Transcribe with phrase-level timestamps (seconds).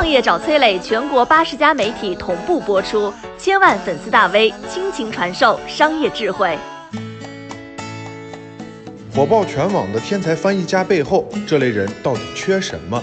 [0.00, 6.56] 创业找崔磊，全国八十家媒体同步播出，千万粉丝大 V 倾情传授商业智慧。
[9.14, 12.98] 火爆全网的天才翻译家背后，这类人到底缺什么？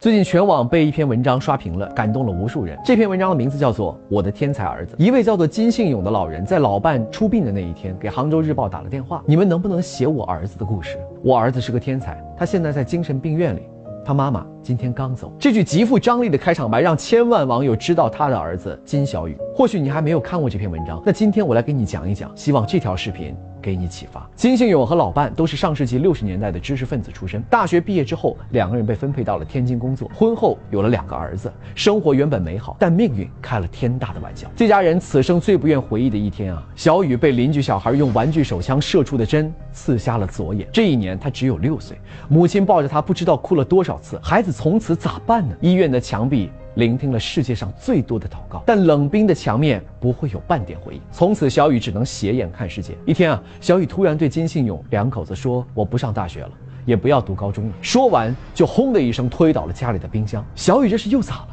[0.00, 2.76] 最近全网被一篇文章刷屏了，感动了无数人。
[2.84, 4.96] 这篇文章的名字叫做《我的天才儿子》。
[4.98, 10.98] 一位叫做金信勇的老人，在老伴出殡的那一天，给杭州日报打了电话：“你们能不能写我儿子的故事？
[11.24, 13.62] 我儿子是个天才，他现在在精神病院里，
[14.04, 19.34] 他妈妈今天刚走。”这句极富张力的开场白，让千万网友知道他的儿子金小雨。
[19.54, 23.34] 或许你还没有看过这篇文章，那今天我来给你讲一讲，希望这条视频。
[23.64, 24.28] 给你启发。
[24.36, 27.40] 金信勇和老伴都是上世纪六十年代的知识分子出身。
[27.48, 30.10] 大学毕业之后，两个人被分配到了天津工作。
[30.14, 34.46] 婚后有了两个儿子，生活原本美好，但命运开了天大的玩笑。
[34.54, 40.68] 这家人此生最不愿回忆的一天啊，小雨被邻居小孩用玩具手枪射出的针刺瞎了左眼。
[40.70, 41.96] 这一年他只有六岁，
[42.28, 44.20] 母亲抱着他不知道哭了多少次。
[44.22, 45.56] 孩子从此咋办呢？
[45.62, 46.50] 医院的墙壁。
[46.74, 51.00] 聆听了世界上最多的祷告，但冷冰的墙面不会有半点回应。
[51.12, 52.96] 从此，小雨只能斜眼看世界。
[53.06, 56.50] 一天啊，小雨突然对金信勇两口子说：“我不上大学了，
[56.84, 60.44] 也不要读高中了。”说完，就轰的一声推倒了家里的冰箱。
[60.54, 61.48] 小雨这是又咋了？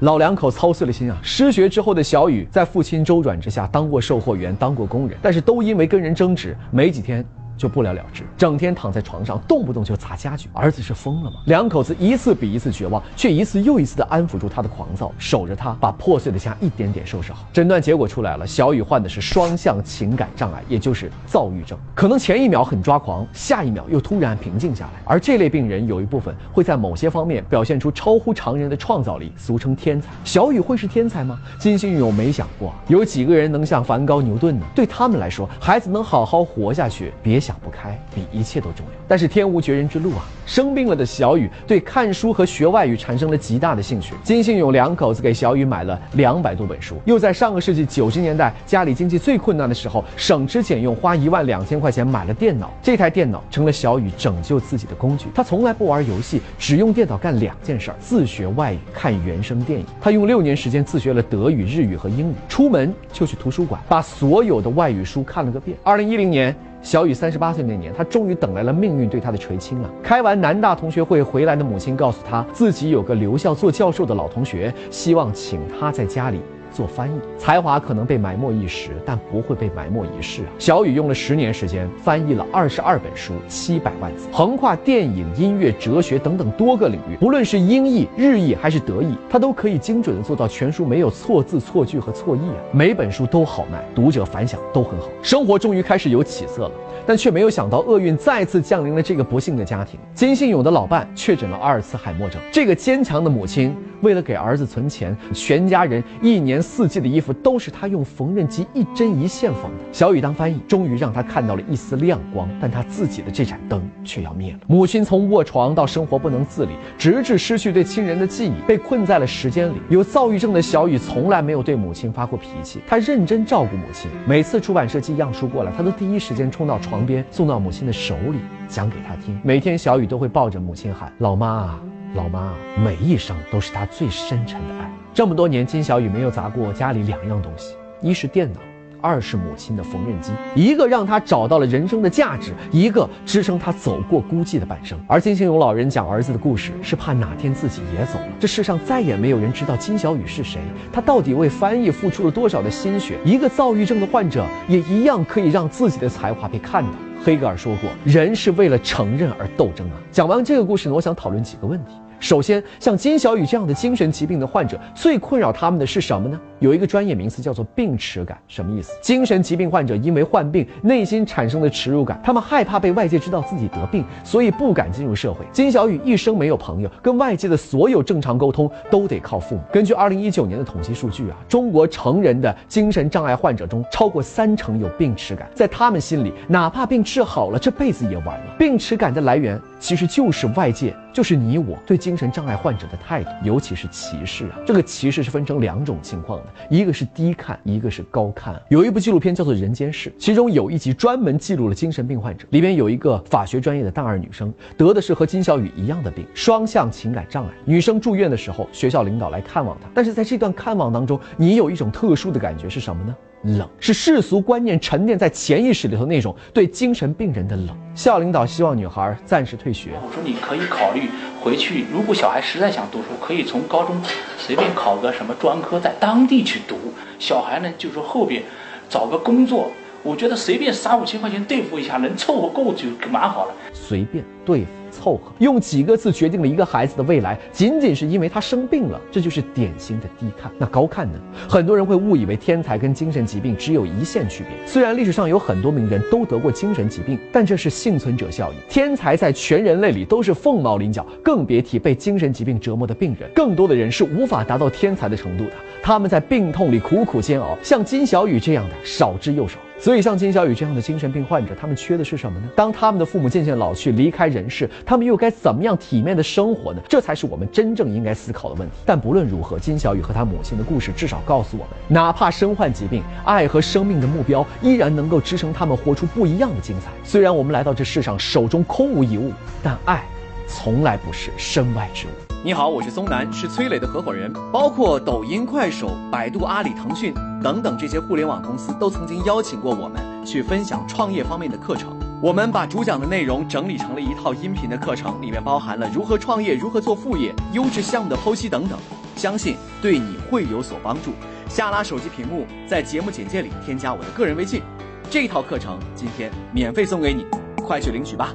[0.00, 1.18] 老两口操碎了心啊！
[1.22, 7.24] 失学之后的小雨，在父亲周转之下，当过售货员，当过工人，但是都因为跟人争执，没几天。
[7.56, 10.48] 就不了了之，整天躺在床上，动不动就砸家具。
[10.52, 11.38] 儿子是疯了吗？
[11.46, 17.46] 两口子一次比一次绝望，却一次又一次的安抚住他的狂躁，守着他，把破碎的家一点点收拾好。
[17.54, 21.78] 诊断结果出来了，小雨患的是双向情感障碍，也就是躁郁症。
[21.94, 25.00] 可能前一秒很抓狂，下一秒又突然平静下来。
[25.06, 30.08] 而这类病人有一部分会在某些方面表现出超乎常人的创造力，俗称天才。
[30.24, 31.40] 小雨会是天才吗？
[31.58, 34.66] 金星勇没想过，有几个人能像梵高、牛顿呢？
[34.74, 37.40] 对他们来说，孩子能好好活下去，别。
[37.46, 40.26] 想不开比一切都重要，但是天无绝人之路啊！
[40.46, 44.14] 生病了的小雨对看书和学外语产生了极大的兴趣。
[44.24, 52.72] 金信勇两口子给小雨买了两百多本书，又在上个世纪九十年代家里经济最困难的时候，省吃俭用花一万两千块钱买了电脑。
[52.82, 55.26] 这台电脑成了小雨拯救自己的工具。
[55.32, 59.86] 他从来不玩游戏，只用电脑干两件事儿：自学外语，看原声电影。
[60.00, 65.78] 他用六年时间自学了德语、日语和英语，出门就去图书馆，把所有的外语书看了个遍。
[65.84, 66.52] 二零一零年。
[66.82, 69.90] 小雨三十八岁那年，他终于等来了命运对他的垂青啊！
[70.02, 76.40] 开完南大同学会回来的母亲告诉他，自己有个留校做教授的老同学，希望请他在家里。
[76.76, 80.52] 做翻译，才华可能被埋没一时，但不会被埋没一世啊！
[80.58, 87.16] 小雨用了十年时间，翻译了二十二本书，七百万字，横跨电影、音乐、哲学等等多个领域。
[87.16, 92.60] 不论是英译、日译还是德译，他都可以精准的做到全书没有错字、错句和错译啊！
[92.72, 96.72] 每本书都好卖，读者反响都很好，生活终于开始有起色了。
[97.06, 99.98] 但却没有想到，厄运再次降临了这个不幸的家庭。
[100.12, 103.74] 金信勇的老伴确诊了阿尔茨海默症，这个坚强的母亲。
[104.02, 109.84] 为了给儿子存钱，全家人一年四季的衣服都是他用缝纫机一针一线缝的。
[109.92, 114.60] 小雨当翻译，终于让他看到了一丝亮光，但他自己的这盏灯却要灭了。
[114.66, 119.74] 母亲从卧床到生活不能自理，直至失去对亲人的记忆，被困在了时间里。
[119.88, 124.10] 有躁郁症的小雨从来没有对母亲发过脾气，他认真照顾母亲。
[124.26, 128.38] 每次出版社寄样书过来，他都第一时间冲到床边，送到母亲的手里，
[128.68, 129.38] 讲给她听。
[129.42, 131.78] 每天，小雨都会抱着母亲喊：“老妈。”
[132.16, 132.52] 老妈
[132.82, 134.90] 每一声都是她最深沉的爱。
[135.14, 138.58] 这么多年，金小雨没有砸过家里两样东西：一是电脑，
[139.00, 140.32] 二是母亲的缝纫机。
[140.54, 144.98] 一个让他找到了人生的价值，一个支撑他走过孤寂的半生。
[145.06, 150.60] 而金星勇老人讲儿子的故事，是怕哪天自己也走了，这世上再也没有人知道金小雨是谁，
[150.92, 153.18] 他到底为翻译付出了多少的心血。
[153.24, 156.90] 一个躁郁症的患者，也一样可以让自己的才华被看到。
[157.24, 159.96] 黑格尔说过，人是为了承认而斗争啊。
[160.12, 161.92] 讲完这个故事呢，我想讨论几个问题。
[162.18, 166.40] 首先，像金小雨这样的精神疾病的患者，最困扰他们的是什么呢？
[166.58, 168.92] 有一个专业名词叫做病耻感，什么意思？
[169.02, 175.44] 精神疾病患者因为患病，内心产生的耻辱感，他们害怕被外界知道自己得病，所以不敢进入社会。
[175.52, 179.60] 金小雨一生没有朋友，跟外界的所有正常沟通都得靠父母。
[179.70, 188.54] 根据二零一九年的统计数据啊，中国成人的精神障碍患者中，超过三成有病耻感，在他们心里，哪怕病治好了，这辈子也完了。
[188.58, 194.58] 病耻感的来源其实就是外界，就是你我对精神障碍患者的态度，尤其是歧视啊。
[194.66, 196.46] 这个歧视是分成两种情况的。
[196.68, 198.60] 一个是低看，一个是高看。
[198.68, 202.46] 有一部纪录片叫做《人间世》，其中有一集专门记录了精神病患者。
[202.50, 207.50] 里边有一个法学专业的大二女生，得的是和金小雨一样的病——双向情感障碍。
[207.64, 213.16] 女生住院的时候，学校领导来看望她，但是在这段看望当中，你有一种特殊的感觉是什么呢？
[213.46, 217.68] 冷，是世俗观念沉淀在潜意识里头那种对精神病人的冷。
[217.94, 219.90] 校领导希望女孩暂时退学。
[220.02, 221.08] 我说你可以考虑
[221.40, 223.96] 回去，如果小孩实在想读书，可以从高中
[224.36, 226.76] 随便考个什么专科，在当地去读。
[227.18, 228.42] 小孩呢，就说后边
[228.88, 229.70] 找个工作。
[230.02, 233.54] 我觉得随便三五千块钱对付一下，能凑合够就蛮好了。
[233.72, 234.66] 随便对付
[234.96, 240.50] 凑合，用几个字决定了一个孩子的未来，仅仅是因为他生病了，这就是典型的低看。
[240.58, 241.18] 那高看呢？
[241.48, 244.66] 很多人会误以为天才跟精神疾病只有一线区别。
[244.66, 248.58] 虽然历史上有很多名人都得过精神疾病，但这是幸存者效应。
[248.68, 253.30] 天才在全人类里都是凤毛麟角，更别提被精神疾病折磨的病人。
[253.34, 255.52] 更多的人是无法达到天才的程度的，
[255.82, 259.58] 他们在病痛里苦苦煎熬，像金小雨这样的少之又少。
[259.78, 262.48] 所以，像金小雨这样的精神病患者，他们缺的是什么呢？
[262.56, 266.80] 当他们的父母渐渐老去，离开人世，他们又该怎么样体面的生活呢？
[266.88, 268.74] 这才是我们真正应该思考的问题。
[268.86, 276.92] 但不论如何，金小雨和他母亲的故事至少告诉我们，哪怕身患疾病，爱和生命的目标依然能够支撑他们活出不一样的精彩。
[277.02, 280.04] 虽然我们来到这世上手中空无一物，但爱，
[280.46, 282.10] 从来不是身外之物。
[282.44, 287.12] 你好，我是松南，是崔磊的合伙人，包括抖音、快手、百度、阿里、腾讯。
[287.42, 291.95] 等等，这些互联网公司都曾经邀请过我们去分享创业方面的课程。
[292.22, 298.78] 我们把主讲的内容整理成了一套音频的课程，里面包含了如何创业、如何做副业、优质项目的剖析等等，
[299.16, 301.12] 相信对你会有所帮助。
[301.46, 304.62] 下拉手机屏幕，在节目简介里添加我的个人微信，
[305.10, 307.26] 这套课程今天免费送给你，
[307.62, 308.32] 快去领取吧。